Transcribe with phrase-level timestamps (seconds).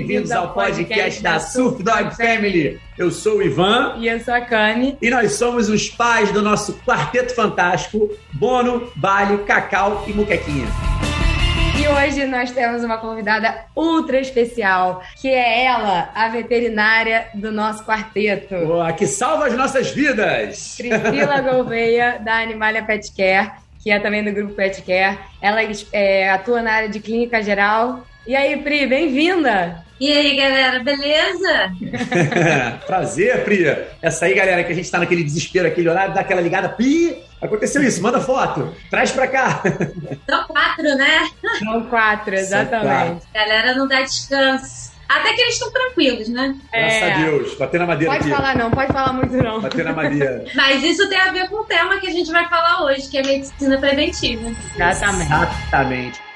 [0.00, 2.80] bem-vindos ao podcast da Surf Dog Family.
[2.96, 3.96] Eu sou o Ivan.
[3.98, 4.96] E eu sou a Kani.
[5.00, 10.66] E nós somos os pais do nosso quarteto fantástico: Bono, Bali, Cacau e Muquequinha.
[11.78, 17.84] E hoje nós temos uma convidada ultra especial, que é ela, a veterinária do nosso
[17.84, 18.54] quarteto.
[18.66, 20.76] Boa, que salva as nossas vidas!
[20.78, 23.50] Priscila Gouveia, da Animalia Pet Care,
[23.82, 25.18] que é também do grupo Pet Care.
[25.42, 25.60] Ela
[25.92, 28.06] é, atua na área de clínica geral.
[28.30, 29.82] E aí, Pri, bem-vinda!
[29.98, 31.72] E aí, galera, beleza?
[32.86, 33.76] Prazer, Pri.
[34.00, 36.68] Essa aí, galera, que a gente tá naquele desespero, aquele horário, dá aquela ligada.
[36.68, 39.60] Pri, aconteceu isso, manda foto, traz pra cá.
[40.30, 41.28] São quatro, né?
[41.58, 43.26] São quatro, exatamente.
[43.34, 44.92] A galera não dá descanso.
[45.08, 46.54] Até que eles estão tranquilos, né?
[46.72, 47.12] Graças é.
[47.12, 47.54] a Deus.
[47.56, 48.36] Bater na madeira Pode aqui.
[48.36, 49.60] falar não, pode falar muito não.
[49.60, 50.44] Bater na madeira.
[50.54, 53.18] Mas isso tem a ver com o tema que a gente vai falar hoje, que
[53.18, 54.52] é medicina preventiva.
[54.76, 55.32] Exatamente.
[55.32, 56.29] Exatamente.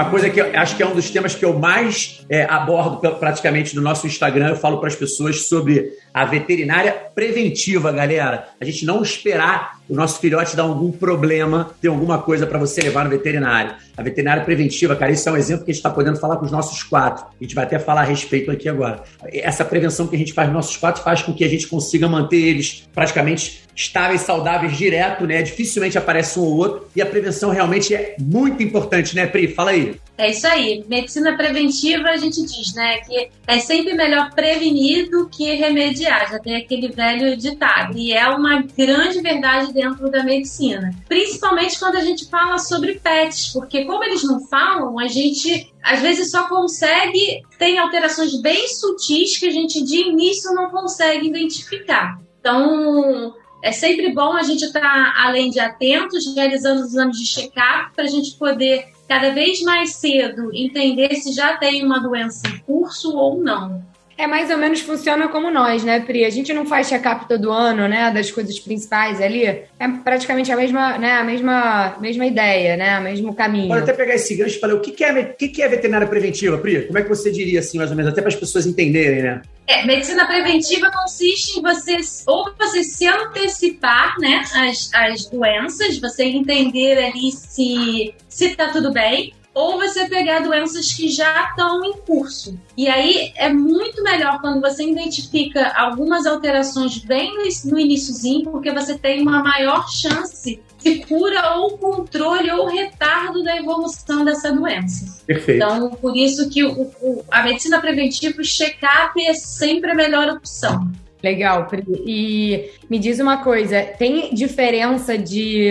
[0.00, 3.76] Uma coisa que acho que é um dos temas que eu mais é, abordo praticamente
[3.76, 8.48] no nosso Instagram, eu falo para as pessoas sobre a veterinária preventiva, galera.
[8.58, 12.80] A gente não esperar o nosso filhote dar algum problema, ter alguma coisa para você
[12.80, 13.74] levar no veterinário.
[13.96, 16.44] A veterinária preventiva, cara, isso é um exemplo que a gente está podendo falar com
[16.44, 17.26] os nossos quatro.
[17.26, 19.02] A gente vai até falar a respeito aqui agora.
[19.32, 22.08] Essa prevenção que a gente faz nos nossos quatro faz com que a gente consiga
[22.08, 25.42] manter eles praticamente estáveis, saudáveis, direto, né?
[25.42, 26.86] Dificilmente aparece um ou outro.
[26.94, 29.48] E a prevenção realmente é muito importante, né, Pri?
[29.48, 29.96] Fala aí.
[30.20, 30.84] É isso aí.
[30.86, 36.30] Medicina preventiva, a gente diz, né, que é sempre melhor prevenir do que remediar.
[36.30, 37.96] Já tem aquele velho ditado.
[37.96, 40.94] E é uma grande verdade dentro da medicina.
[41.08, 46.00] Principalmente quando a gente fala sobre pets, porque como eles não falam, a gente às
[46.02, 52.20] vezes só consegue, tem alterações bem sutis que a gente de início não consegue identificar.
[52.38, 53.32] Então,
[53.64, 57.94] é sempre bom a gente estar, tá, além de atentos, realizando os exames de check-up
[57.94, 62.58] para a gente poder cada vez mais cedo entender se já tem uma doença em
[62.58, 63.84] curso ou não.
[64.20, 66.26] É mais ou menos funciona como nós, né, Pri?
[66.26, 69.46] A gente não faz check-up todo ano, né, das coisas principais ali.
[69.46, 69.64] É
[70.04, 73.68] praticamente a mesma, né, a mesma, mesma ideia, né, o mesmo caminho.
[73.68, 75.68] Pode até pegar esse gancho e falar o que, que, é, o que, que é
[75.68, 76.82] veterinária preventiva, Pri?
[76.82, 79.40] Como é que você diria assim, mais ou menos, até para as pessoas entenderem, né?
[79.66, 86.24] É, medicina preventiva consiste em você ou você se antecipar, né, as, as doenças, você
[86.24, 91.92] entender ali se se tá tudo bem, ou você pegar doenças que já estão em
[91.98, 92.58] curso.
[92.76, 97.32] E aí é muito melhor quando você identifica algumas alterações bem
[97.64, 103.56] no iníciozinho, porque você tem uma maior chance de cura ou controle ou retardo da
[103.56, 105.22] evolução dessa doença.
[105.26, 105.62] Perfeito.
[105.62, 110.28] Então, por isso que o, o, a medicina preventiva, o check-up é sempre a melhor
[110.28, 110.90] opção.
[111.22, 111.84] Legal, Pri.
[112.06, 115.68] E me diz uma coisa: tem diferença de,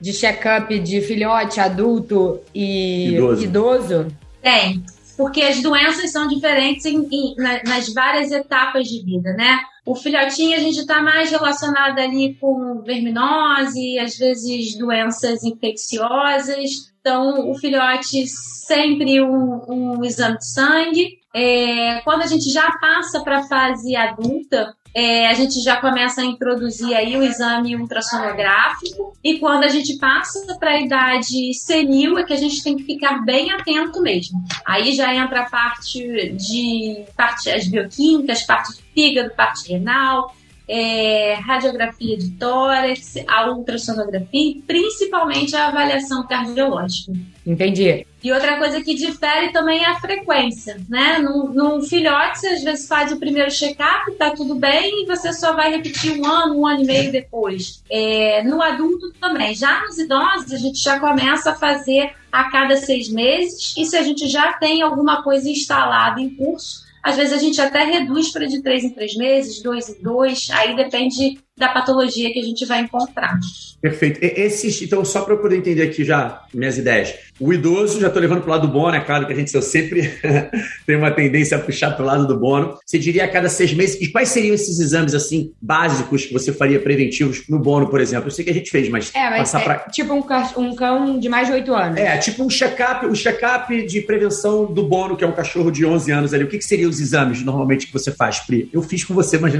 [0.00, 3.44] de check-up de filhote, adulto e idoso?
[3.44, 4.06] idoso?
[4.42, 4.82] Tem,
[5.18, 7.34] porque as doenças são diferentes em, em,
[7.66, 9.58] nas várias etapas de vida, né?
[9.84, 16.70] O filhotinho a gente está mais relacionado ali com verminose, às vezes doenças infecciosas.
[17.00, 21.18] Então, o filhote sempre um, um exame de sangue.
[21.34, 26.20] É, quando a gente já passa para a fase adulta, é, a gente já começa
[26.20, 32.18] a introduzir aí o exame ultrassonográfico e quando a gente passa para a idade senil
[32.18, 34.42] é que a gente tem que ficar bem atento mesmo.
[34.64, 40.34] Aí já entra a parte de parte as bioquímicas, parte de fígado, parte renal,
[40.68, 47.12] é, radiografia de tórax, a ultrassonografia e principalmente a avaliação cardiológica.
[47.46, 48.06] Entendi.
[48.22, 51.18] E outra coisa que difere também é a frequência, né?
[51.18, 55.32] No, no filhote, você às vezes faz o primeiro check-up, tá tudo bem, e você
[55.32, 57.82] só vai repetir um ano, um ano e meio depois.
[57.88, 59.54] É, no adulto também.
[59.54, 63.96] Já nos idosos, a gente já começa a fazer a cada seis meses, e se
[63.96, 68.30] a gente já tem alguma coisa instalada em curso, às vezes a gente até reduz
[68.30, 72.42] para de três em três meses, dois em dois, aí depende da patologia que a
[72.42, 73.38] gente vai encontrar.
[73.80, 74.20] Perfeito.
[74.22, 77.14] Esses, então, só para eu poder entender aqui já minhas ideias.
[77.40, 79.54] O idoso, já estou levando para o lado do bono, é claro que a gente
[79.54, 80.12] eu sempre
[80.86, 82.78] tem uma tendência a puxar para o lado do bono.
[82.84, 86.52] Você diria a cada seis meses, e quais seriam esses exames assim básicos que você
[86.52, 88.28] faria preventivos no bono, por exemplo?
[88.28, 90.24] Eu sei que a gente fez, mas, é, mas passar é, para tipo um,
[90.56, 91.98] um, cão de mais de oito anos.
[91.98, 95.84] É, tipo um check-up, um check-up de prevenção do bono, que é um cachorro de
[95.84, 96.44] 11 anos ali.
[96.44, 98.68] O que, que seriam os exames normalmente que você faz, Pri?
[98.72, 99.54] Eu fiz com você, mas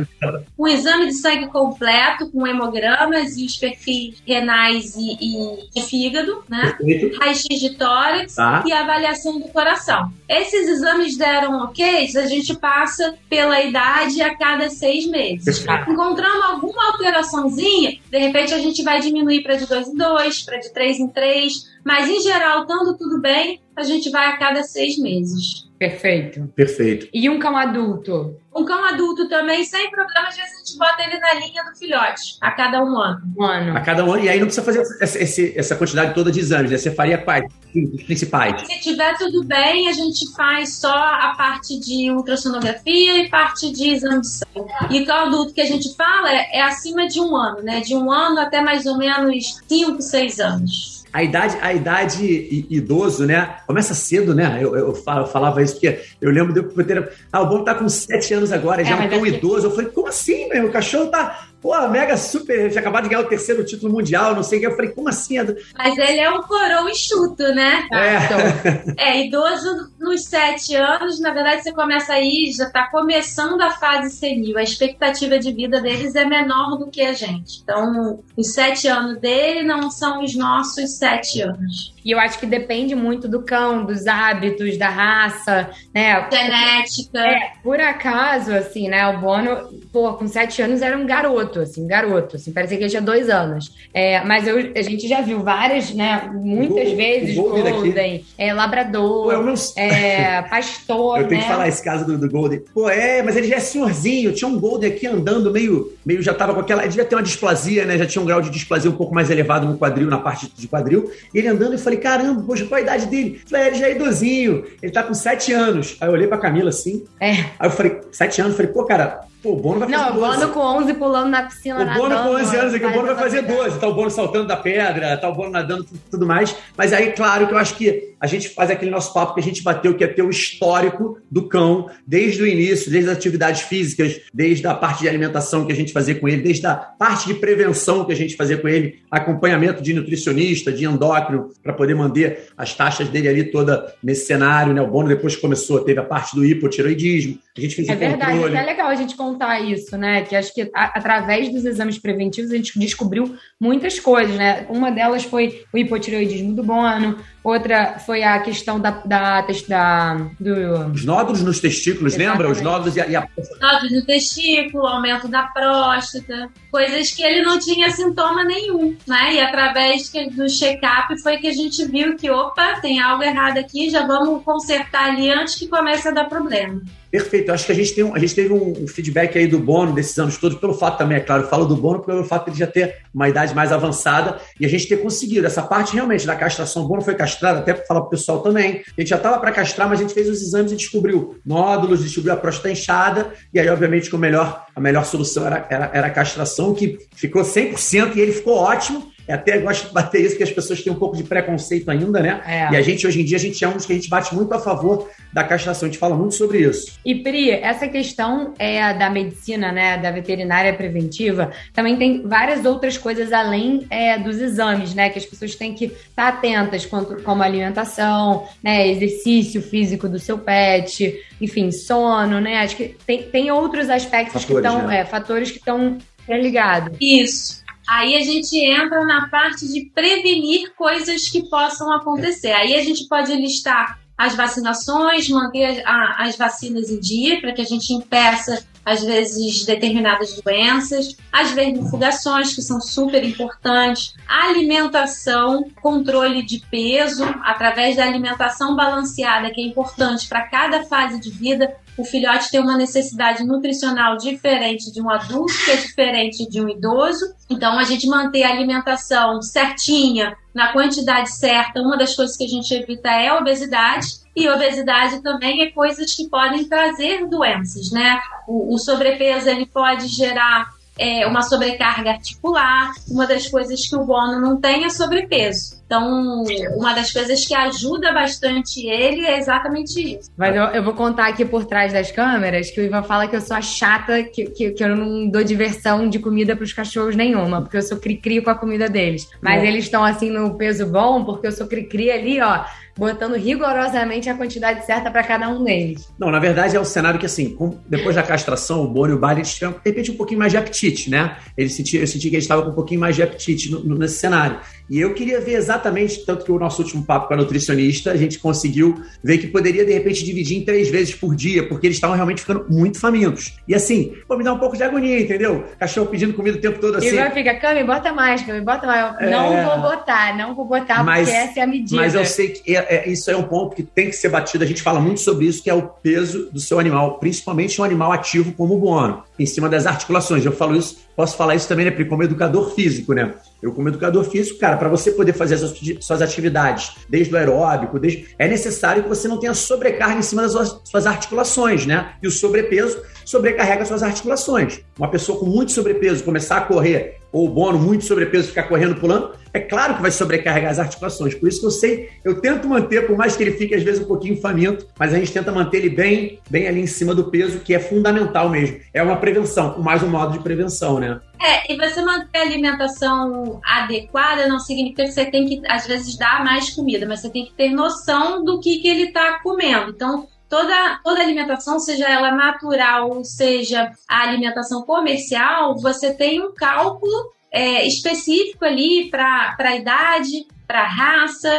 [0.58, 6.42] um exame de sangue completo com hemogramas e os perfis renais e, e de fígado,
[6.48, 6.76] né?
[7.18, 8.62] Raio-x de de tórax tá.
[8.66, 10.12] e avaliação do coração.
[10.28, 15.64] Esses exames deram ok, a gente passa pela idade a cada seis meses.
[15.88, 20.58] Encontrando alguma alteraçãozinha, de repente a gente vai diminuir para de dois em dois, para
[20.58, 24.62] de três em três, mas em geral, estando tudo bem, a gente vai a cada
[24.62, 25.66] seis meses.
[25.78, 26.46] Perfeito.
[26.54, 27.08] Perfeito.
[27.14, 28.36] E um cão adulto?
[28.54, 31.74] Um cão adulto também, sem problema, às vezes a gente bota ele na linha do
[31.78, 33.22] filhote, a cada um ano.
[33.34, 33.74] Um ano.
[33.74, 36.70] A cada um ano, e aí não precisa fazer essa, essa quantidade toda de exames,
[36.70, 36.76] né?
[36.76, 37.50] Você faria quais?
[37.74, 38.66] Os principais?
[38.66, 43.94] Se tiver tudo bem, a gente faz só a parte de ultrassonografia e parte de
[43.94, 44.68] exame de sangue.
[44.90, 47.80] E o cão adulto que a gente fala é, é acima de um ano, né?
[47.80, 50.98] De um ano até mais ou menos cinco, seis anos.
[51.12, 53.56] A idade, a idade idoso, né?
[53.66, 54.58] Começa cedo, né?
[54.60, 57.12] Eu, eu, falava isso porque eu lembro de eu ter.
[57.32, 59.66] Ah, o bom tá com sete anos agora, já é, é tão é idoso.
[59.66, 60.66] Eu falei, como assim, meu?
[60.66, 64.44] O cachorro tá Pô, Mega Super tinha acabado de ganhar o terceiro título mundial, não
[64.44, 64.66] sei o que.
[64.68, 65.38] Eu falei, como assim?
[65.76, 67.84] Mas ele é um coroa enxuto, né?
[67.92, 68.94] É.
[69.10, 74.14] é, idoso nos sete anos, na verdade, você começa aí, já tá começando a fase
[74.16, 74.56] senil.
[74.56, 77.60] A expectativa de vida deles é menor do que a gente.
[77.64, 81.92] Então, os sete anos dele não são os nossos sete anos.
[82.04, 86.26] E eu acho que depende muito do cão, dos hábitos, da raça, né?
[86.30, 87.18] Genética.
[87.18, 89.06] É, por acaso, assim, né?
[89.08, 92.90] O Bono, pô, com sete anos era um garoto, assim, garoto, assim, parecia que ele
[92.90, 93.72] tinha dois anos.
[93.92, 96.30] É, mas eu, a gente já viu várias, né?
[96.34, 99.54] Muitas vezes Golden, Golden é, Labrador, pô, meu...
[99.76, 101.46] é, Pastor, Eu tenho né?
[101.46, 102.60] que falar esse caso do, do, Golden.
[102.72, 106.34] Pô, é, mas ele já é senhorzinho, tinha um Golden aqui andando meio, meio já
[106.34, 107.98] tava com aquela, ele devia ter uma displasia, né?
[107.98, 110.68] Já tinha um grau de displasia um pouco mais elevado no quadril, na parte de
[110.68, 111.10] quadril.
[111.34, 113.40] E ele andando e falei, caramba, poxa, qual a idade dele?
[113.48, 115.96] Falei, é, ele já é idosinho, ele tá com sete anos.
[116.00, 117.04] Aí eu olhei pra Camila assim.
[117.18, 117.32] É.
[117.58, 118.56] Aí eu falei, sete anos?
[118.56, 120.18] Falei, pô, cara, Pô, o Bono vai fazer Não, 12.
[120.18, 123.06] o Bono com 11 pulando na piscina O Bono com 11 anos aqui, o Bono
[123.06, 123.78] vai fazer 12.
[123.78, 126.56] Tá o Bono saltando da pedra, tá o Bono nadando tudo mais.
[126.76, 129.42] Mas aí, claro, que eu acho que a gente faz aquele nosso papo que a
[129.42, 133.62] gente bateu, que é ter o histórico do cão, desde o início, desde as atividades
[133.62, 137.28] físicas, desde a parte de alimentação que a gente fazia com ele, desde a parte
[137.28, 141.94] de prevenção que a gente fazia com ele, acompanhamento de nutricionista, de endócrino, para poder
[141.94, 144.82] manter as taxas dele ali toda nesse cenário, né?
[144.82, 148.32] O Bono depois começou, teve a parte do hipotiroidismo, a gente fez é o verdade,
[148.32, 148.56] controle.
[148.56, 150.22] É legal a gente contar isso, né?
[150.22, 154.66] Que acho que a, através dos exames preventivos a gente descobriu muitas coisas, né?
[154.68, 160.92] Uma delas foi o hipotireoidismo do Bono, outra foi a questão da, da, da do...
[160.92, 162.38] Os nódulos nos testículos, Exatamente.
[162.38, 162.52] lembra?
[162.52, 163.28] Os nódulos e a, e a...
[163.60, 169.34] Nódulos no testículo, aumento da próstata, coisas que ele não tinha sintoma nenhum, né?
[169.34, 173.90] E através do check-up foi que a gente viu que, opa, tem algo errado aqui,
[173.90, 176.80] já vamos consertar ali antes que comece a dar problema.
[177.10, 177.50] Perfeito.
[177.50, 180.18] Acho que a gente, tem um, a gente teve um, feedback aí do Bono desses
[180.18, 182.66] anos todos, pelo fato também, é claro, falo do Bono pelo fato de ele já
[182.66, 185.46] ter uma idade mais avançada e a gente ter conseguido.
[185.46, 188.40] Essa parte realmente da castração, o Bono foi castrado, até para falar para o pessoal
[188.40, 188.82] também.
[188.96, 192.02] A gente já estava para castrar, mas a gente fez os exames e descobriu nódulos,
[192.02, 195.90] descobriu a próstata inchada, e aí, obviamente, que o melhor, a melhor solução era, era,
[195.94, 199.10] era a castração, que ficou 100% e ele ficou ótimo.
[199.28, 202.20] Eu até gosto de bater isso, que as pessoas têm um pouco de preconceito ainda,
[202.20, 202.40] né?
[202.46, 202.72] É.
[202.72, 204.34] E a gente, hoje em dia, a gente é um dos que a gente bate
[204.34, 205.86] muito a favor da castração.
[205.86, 206.98] A gente fala muito sobre isso.
[207.04, 209.98] E, Pri, essa questão é da medicina, né?
[209.98, 215.10] Da veterinária preventiva, também tem várias outras coisas além é, dos exames, né?
[215.10, 218.88] Que as pessoas têm que estar atentas, quanto, como alimentação, né?
[218.88, 222.60] Exercício físico do seu pet, enfim, sono, né?
[222.60, 225.00] Acho que tem, tem outros aspectos fatores, que estão, né?
[225.00, 226.96] é, fatores que estão ligados.
[226.98, 227.67] Isso.
[227.88, 232.52] Aí a gente entra na parte de prevenir coisas que possam acontecer.
[232.52, 237.64] Aí a gente pode listar as vacinações, manter as vacinas em dia, para que a
[237.64, 246.60] gente impeça, às vezes, determinadas doenças, as vermifugações, que são super importantes, alimentação, controle de
[246.70, 252.50] peso, através da alimentação balanceada, que é importante para cada fase de vida, o filhote
[252.50, 257.34] tem uma necessidade nutricional diferente de um adulto, que é diferente de um idoso.
[257.50, 262.48] Então, a gente manter a alimentação certinha, na quantidade certa, uma das coisas que a
[262.48, 264.06] gente evita é a obesidade.
[264.36, 268.20] E obesidade também é coisas que podem trazer doenças, né?
[268.46, 272.92] O, o sobrepeso ele pode gerar é, uma sobrecarga articular.
[273.08, 275.77] Uma das coisas que o Bono não tem é sobrepeso.
[275.88, 276.44] Então,
[276.76, 280.30] uma das coisas que ajuda bastante ele é exatamente isso.
[280.36, 283.34] Mas eu, eu vou contar aqui por trás das câmeras que o Ivan fala que
[283.34, 286.74] eu sou a chata, que, que, que eu não dou diversão de comida para os
[286.74, 289.30] cachorros nenhuma, porque eu sou cri-cri com a comida deles.
[289.40, 289.66] Mas é.
[289.66, 292.64] eles estão assim no peso bom, porque eu sou cri-cri ali, ó
[292.98, 296.12] botando rigorosamente a quantidade certa para cada um deles.
[296.18, 299.16] Não, na verdade é um cenário que, assim, com, depois da castração, o Bono e
[299.16, 301.36] o Bali eles tiveram, de repente, um pouquinho mais de apetite, né?
[301.56, 303.96] Ele sentia, eu senti que eles estavam com um pouquinho mais de apetite no, no,
[303.96, 304.58] nesse cenário.
[304.90, 308.16] E eu queria ver exatamente, tanto que o nosso último papo com a nutricionista, a
[308.16, 311.96] gente conseguiu ver que poderia, de repente, dividir em três vezes por dia, porque eles
[311.96, 313.56] estavam realmente ficando muito famintos.
[313.66, 315.64] E assim, pô, me dá um pouco de agonia, entendeu?
[315.78, 317.08] Cachorro pedindo comida o tempo todo assim.
[317.08, 319.20] E vai ficar, Cami, bota mais, Cami, bota mais.
[319.20, 319.30] É...
[319.30, 321.96] Não vou botar, não vou botar, mas, porque essa é a medida.
[321.96, 324.64] Mas eu sei que é, é, isso é um ponto que tem que ser batido.
[324.64, 327.84] A gente fala muito sobre isso, que é o peso do seu animal, principalmente um
[327.84, 330.44] animal ativo como o bono, em cima das articulações.
[330.44, 333.34] Eu falo isso, posso falar isso também, né, como educador físico, né?
[333.62, 337.98] Eu, como educador físico, cara, para você poder fazer as suas atividades, desde o aeróbico,
[337.98, 338.28] desde...
[338.38, 342.12] é necessário que você não tenha sobrecarga em cima das suas articulações, né?
[342.22, 344.80] E o sobrepeso sobrecarrega suas articulações.
[344.96, 348.96] Uma pessoa com muito sobrepeso começar a correr, ou o bono muito sobrepeso ficar correndo,
[348.96, 351.34] pulando, é claro que vai sobrecarregar as articulações.
[351.34, 354.00] Por isso que eu sei, eu tento manter, por mais que ele fique às vezes
[354.00, 357.30] um pouquinho faminto, mas a gente tenta manter ele bem, bem ali em cima do
[357.30, 358.78] peso, que é fundamental mesmo.
[358.92, 361.20] É uma prevenção, mais um modo de prevenção, né?
[361.40, 366.16] É, e você manter a alimentação adequada não significa que você tem que, às vezes,
[366.16, 369.90] dar mais comida, mas você tem que ter noção do que, que ele está comendo.
[369.90, 377.32] Então, toda, toda alimentação, seja ela natural, seja a alimentação comercial, você tem um cálculo
[377.50, 381.50] é, específico ali para a idade, para a raça,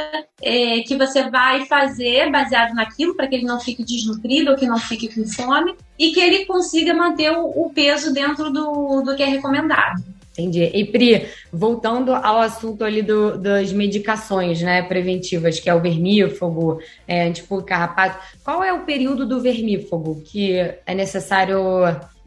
[0.41, 4.67] é, que você vai fazer baseado naquilo, para que ele não fique desnutrido ou que
[4.67, 9.15] não fique com fome, e que ele consiga manter o, o peso dentro do, do
[9.15, 10.03] que é recomendado.
[10.39, 10.72] Entendi.
[10.74, 16.79] E Pri, voltando ao assunto ali do, das medicações né, preventivas, que é o vermífugo,
[17.08, 20.53] é, tipo carrapato, qual é o período do vermífugo que
[20.86, 21.60] é necessário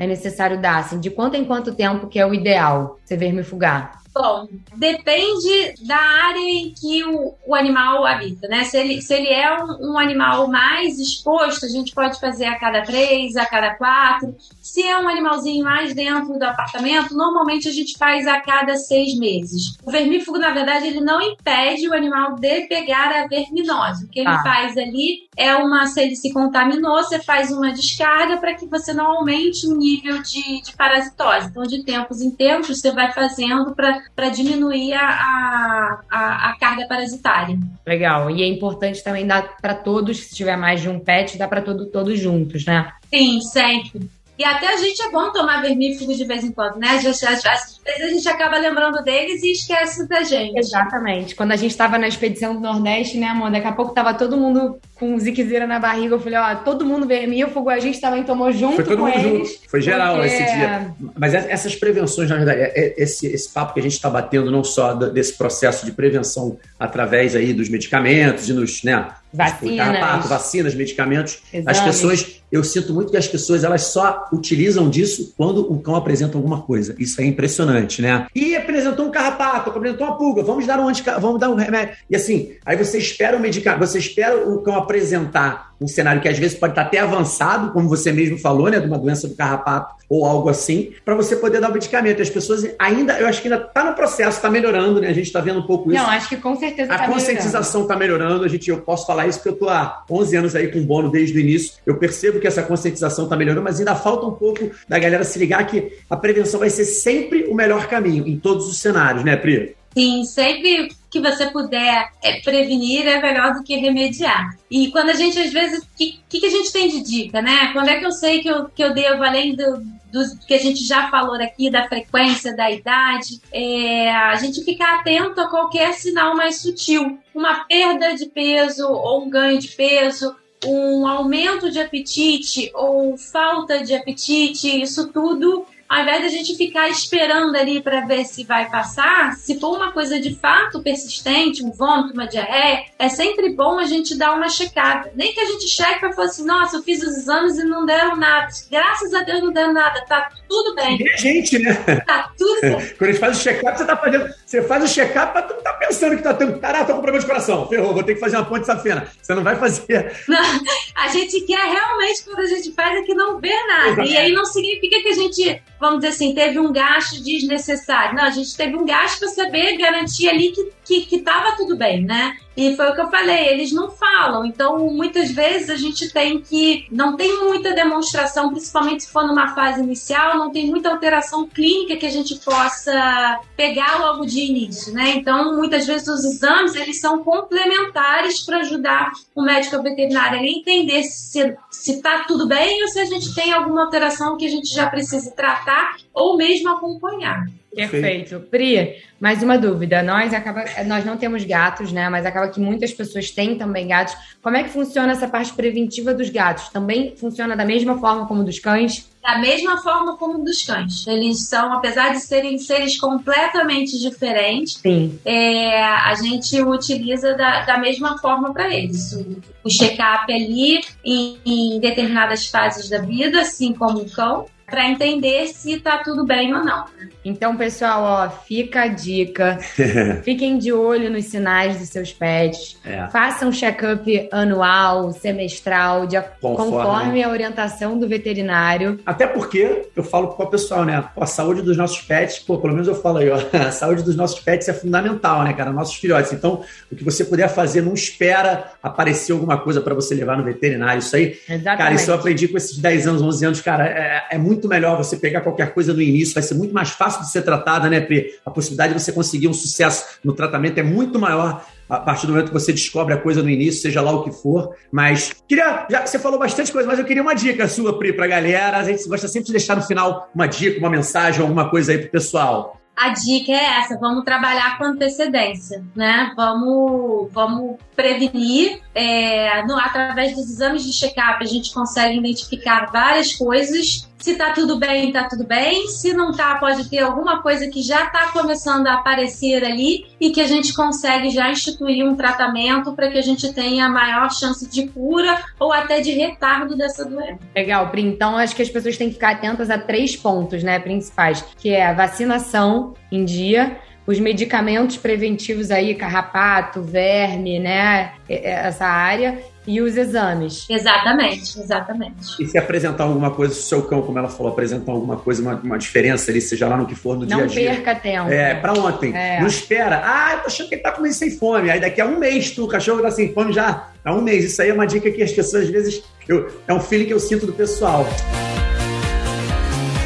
[0.02, 0.78] é necessário dar?
[0.78, 4.02] Assim, de quanto em quanto tempo que é o ideal você vermifugar?
[4.14, 8.62] Bom, depende da área em que o, o animal habita, né?
[8.64, 12.58] Se ele, se ele é um, um, animal mais exposto, a gente pode fazer a
[12.58, 14.36] cada três, a cada quatro.
[14.60, 19.18] Se é um animalzinho mais dentro do apartamento, normalmente a gente faz a cada seis
[19.18, 19.78] meses.
[19.82, 24.04] O vermífugo, na verdade, ele não impede o animal de pegar a verminose.
[24.04, 24.42] O que ele ah.
[24.42, 28.92] faz ali é uma, se ele se contaminou, você faz uma descarga para que você
[28.92, 31.48] não aumente o nível de, de parasitose.
[31.48, 37.58] Então, de tempos em tempos, você vai fazendo para diminuir a, a, a, carga parasitária.
[37.86, 38.30] Legal.
[38.30, 41.62] E é importante também dar para todos, se tiver mais de um pet, dá para
[41.62, 42.92] todo, todos juntos, né?
[43.10, 44.08] Sim, sempre.
[44.38, 46.88] E até a gente é bom tomar vermífugo de vez em quando, né?
[46.96, 47.42] Às vezes, às
[47.84, 50.58] vezes a gente acaba lembrando deles e esquece da gente.
[50.58, 51.34] Exatamente.
[51.34, 53.50] Quando a gente estava na expedição do Nordeste, né, amor?
[53.50, 56.14] Daqui a pouco tava todo mundo com ziquezira na barriga.
[56.14, 59.18] Eu falei, ó, todo mundo vermífugo, a gente também tomou junto Foi todo com mundo
[59.18, 59.48] eles.
[59.48, 59.68] Junto.
[59.68, 60.28] Foi geral porque...
[60.28, 60.94] esse dia.
[61.18, 64.48] Mas essas prevenções, na verdade, é, é, esse, esse papo que a gente está batendo,
[64.48, 69.76] não só desse processo de prevenção através aí dos medicamentos e nos, né, Vacinas.
[69.76, 71.38] Carrapato, vacinas, medicamentos.
[71.52, 71.66] Exames.
[71.66, 75.96] As pessoas, eu sinto muito que as pessoas elas só utilizam disso quando o cão
[75.96, 76.94] apresenta alguma coisa.
[76.98, 78.26] Isso é impressionante, né?
[78.34, 81.96] E apresentou um carrapato, apresentou uma pulga, vamos dar um antica, vamos dar um remédio.
[82.10, 86.28] E assim, aí você espera o medicamento, você espera o cão apresentar um cenário que
[86.28, 89.34] às vezes pode estar até avançado, como você mesmo falou, né, de uma doença do
[89.34, 92.20] carrapato ou algo assim, para você poder dar o medicamento.
[92.20, 95.08] As pessoas ainda, eu acho que ainda está no processo, está melhorando, né?
[95.08, 96.00] A gente está vendo um pouco isso.
[96.00, 98.44] Não, acho que com certeza A tá conscientização está melhorando.
[98.44, 100.84] A gente, eu posso falar isso porque eu estou há 11 anos aí com o
[100.84, 101.72] Bono desde o início.
[101.86, 105.38] Eu percebo que essa conscientização está melhorando, mas ainda falta um pouco da galera se
[105.38, 109.34] ligar que a prevenção vai ser sempre o melhor caminho em todos os cenários, né,
[109.34, 109.74] Pri?
[109.94, 114.56] Sim, sempre que você puder é, prevenir é melhor do que remediar.
[114.70, 117.70] E quando a gente, às vezes, o que, que, a gente tem de dica, né?
[117.74, 119.76] Quando é que eu sei que eu, que eu devo, além do,
[120.10, 125.00] do que a gente já falou aqui, da frequência, da idade, é, a gente ficar
[125.00, 127.18] atento a qualquer sinal mais sutil.
[127.34, 133.84] Uma perda de peso ou um ganho de peso, um aumento de apetite ou falta
[133.84, 138.44] de apetite, isso tudo ao invés de a gente ficar esperando ali para ver se
[138.44, 143.50] vai passar, se for uma coisa de fato persistente, um vômito, uma diarreia, é sempre
[143.50, 145.12] bom a gente dar uma checada.
[145.14, 147.84] Nem que a gente cheque para falar assim, nossa, eu fiz os exames e não
[147.84, 148.48] deram nada.
[148.70, 150.96] Graças a Deus não deram nada, tá tudo bem.
[150.98, 151.74] E a gente, né?
[152.06, 152.96] Tá tudo certo.
[152.96, 154.34] Quando a gente faz o check-up, você tá fazendo.
[154.46, 156.58] Você faz o check-up pra tu tá pensando que tá tendo.
[156.58, 157.68] Caraca, tô com problema de coração.
[157.68, 159.08] Ferrou, vou ter que fazer uma ponte safena.
[159.20, 160.24] Você não vai fazer.
[160.26, 160.60] Não,
[160.96, 163.88] a gente quer realmente, quando a gente faz, é que não vê nada.
[163.88, 164.14] Exatamente.
[164.14, 168.14] E aí não significa que a gente vamos dizer assim, teve um gasto desnecessário.
[168.14, 171.76] Não, a gente teve um gasto para saber garantir ali que que, que tava tudo
[171.76, 172.36] bem, né?
[172.56, 174.44] E foi o que eu falei, eles não falam.
[174.44, 176.86] Então, muitas vezes a gente tem que.
[176.90, 181.96] Não tem muita demonstração, principalmente se for numa fase inicial, não tem muita alteração clínica
[181.96, 185.14] que a gente possa pegar logo de início, né?
[185.16, 191.02] Então, muitas vezes os exames eles são complementares para ajudar o médico veterinário a entender
[191.04, 194.72] se, se tá tudo bem ou se a gente tem alguma alteração que a gente
[194.72, 197.46] já precisa tratar ou mesmo acompanhar.
[197.74, 198.40] Perfeito.
[198.50, 200.02] Pri, mais uma dúvida.
[200.02, 202.08] Nós, acaba, nós não temos gatos, né?
[202.08, 204.14] Mas acaba que muitas pessoas têm também gatos.
[204.42, 206.68] Como é que funciona essa parte preventiva dos gatos?
[206.68, 209.08] Também funciona da mesma forma como dos cães?
[209.22, 211.06] Da mesma forma como dos cães.
[211.06, 215.18] Eles são, apesar de serem seres completamente diferentes, Sim.
[215.24, 219.12] É, a gente utiliza da, da mesma forma para eles.
[219.12, 224.88] O, o check-up ali em, em determinadas fases da vida, assim como o cão, para
[224.88, 226.86] entender se tá tudo bem ou não.
[227.22, 229.58] Então, pessoal, ó, fica a dica.
[230.24, 232.78] Fiquem de olho nos sinais dos seus pets.
[232.82, 233.06] É.
[233.08, 236.72] Façam um check-up anual, semestral, de, Conforme.
[236.72, 238.98] conforme a orientação do veterinário.
[239.04, 241.04] Até porque eu falo com o pessoal, né?
[241.14, 243.38] Pô, a saúde dos nossos pets, pô, pelo menos eu falo aí, ó.
[243.52, 245.70] A saúde dos nossos pets é fundamental, né, cara?
[245.70, 246.32] Nossos filhotes.
[246.32, 250.44] Então, o que você puder fazer, não espera aparecer alguma coisa para você levar no
[250.44, 250.98] veterinário.
[250.98, 251.78] Isso aí, Exatamente.
[251.78, 253.86] cara, isso eu aprendi com esses 10 anos, 11 anos, cara.
[253.86, 257.22] É, é muito melhor você pegar qualquer coisa no início, vai ser muito mais fácil
[257.22, 258.34] de ser tratada, né, Pri?
[258.44, 262.32] A possibilidade de você conseguir um sucesso no tratamento é muito maior a partir do
[262.32, 264.74] momento que você descobre a coisa no início, seja lá o que for.
[264.90, 268.26] Mas queria, já você falou bastante coisa, mas eu queria uma dica sua, Pri, pra
[268.26, 268.78] galera.
[268.78, 271.98] A gente gosta sempre de deixar no final uma dica, uma mensagem, alguma coisa aí
[271.98, 272.80] pro pessoal.
[272.96, 276.32] A dica é essa: vamos trabalhar com antecedência, né?
[276.36, 278.80] Vamos, vamos prevenir.
[278.94, 284.08] É, no, através dos exames de check-up, a gente consegue identificar várias coisas.
[284.22, 285.88] Se tá tudo bem, tá tudo bem.
[285.88, 290.30] Se não tá, pode ter alguma coisa que já tá começando a aparecer ali e
[290.30, 294.64] que a gente consegue já instituir um tratamento para que a gente tenha maior chance
[294.70, 297.40] de cura ou até de retardo dessa doença.
[297.54, 298.02] Legal, Pri.
[298.02, 301.70] Então, acho que as pessoas têm que ficar atentas a três pontos, né, principais, que
[301.70, 303.76] é a vacinação em dia,
[304.06, 310.66] os medicamentos preventivos aí, carrapato, verme, né, essa área, e os exames.
[310.68, 312.42] Exatamente, exatamente.
[312.42, 315.40] E se apresentar alguma coisa, se o seu cão, como ela falou, apresentar alguma coisa,
[315.42, 317.70] uma, uma diferença ali, seja lá no que for no Não dia a dia.
[317.70, 318.30] perca tempo.
[318.30, 319.14] É, pra ontem.
[319.16, 319.40] É.
[319.40, 320.02] Não espera.
[320.04, 321.70] Ah, eu tô achando que ele tá comendo sem fome.
[321.70, 323.88] Aí daqui a um mês, tu, o cachorro tá sem fome já.
[324.04, 324.44] Há um mês.
[324.44, 327.14] Isso aí é uma dica que as pessoas, às vezes, eu- é um feeling que
[327.14, 328.06] eu sinto do pessoal.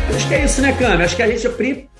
[0.08, 1.02] Eu Acho que é isso, né, Cami?
[1.02, 1.46] Acho que a gente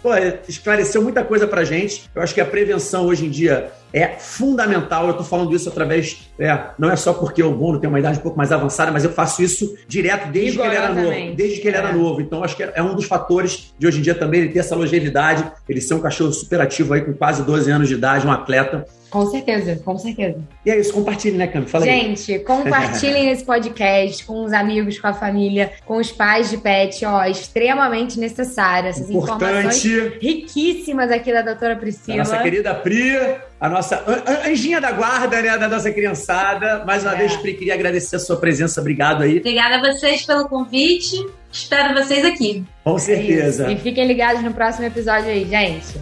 [0.03, 0.11] pô,
[0.49, 2.09] esclareceu muita coisa pra gente.
[2.15, 5.09] Eu acho que a prevenção hoje em dia é fundamental.
[5.09, 6.29] Eu tô falando isso através.
[6.39, 9.05] É, não é só porque o Bono tem uma idade um pouco mais avançada, mas
[9.05, 11.35] eu faço isso direto desde que ele era novo.
[11.35, 11.93] Desde que ele era É.
[11.93, 12.21] novo.
[12.21, 14.77] Então, acho que é um dos fatores de hoje em dia também ele ter essa
[14.77, 18.33] longevidade, ele ser um cachorro super ativo aí com quase 12 anos de idade, um
[18.33, 18.85] atleta.
[19.09, 20.37] Com certeza, com certeza.
[20.65, 21.67] E é isso, compartilhe, né, Cami?
[21.67, 21.91] Fala aí.
[21.91, 27.03] Gente, compartilhem esse podcast com os amigos, com a família, com os pais de pet,
[27.07, 28.89] ó, extremamente necessário.
[28.91, 30.19] Essas informações Importante.
[30.21, 32.19] riquíssimas aqui da doutora Priscila.
[32.19, 33.17] nossa querida Pri,
[33.61, 36.85] a nossa an- an- anjinha da guarda, né, da nossa criançada.
[36.85, 37.17] Mais uma É.
[37.19, 38.81] vez, Pri, queria agradecer a sua presença.
[38.81, 39.39] Obrigado aí.
[39.39, 41.17] Obrigada a vocês pelo convite.
[41.53, 42.65] Espero vocês aqui.
[42.85, 43.63] Com É certeza.
[43.65, 43.73] isso.
[43.73, 45.99] E fiquem ligados no próximo episódio aí, gente.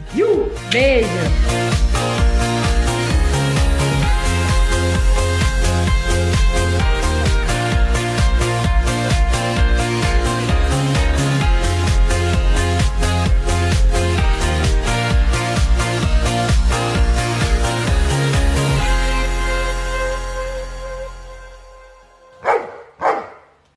[0.71, 1.84] Beijo!